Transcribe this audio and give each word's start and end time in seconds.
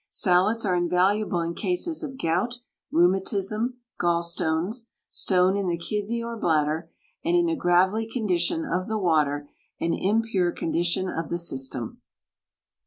Salads 0.09 0.65
are 0.65 0.75
invaluable 0.75 1.41
in 1.41 1.53
cases 1.53 2.01
of 2.01 2.17
gout, 2.17 2.55
rheumatism, 2.91 3.75
gallstones, 3.99 4.87
stone 5.09 5.55
in 5.55 5.67
the 5.67 5.77
kidney 5.77 6.23
or 6.23 6.35
bladder, 6.37 6.89
and 7.23 7.35
in 7.35 7.47
a 7.47 7.55
gravelly 7.55 8.09
condition 8.09 8.65
of 8.65 8.87
the 8.87 8.97
water 8.97 9.47
and 9.79 9.93
impure 9.95 10.51
condition 10.51 11.07
of 11.07 11.29
the 11.29 11.37
system. 11.37 12.01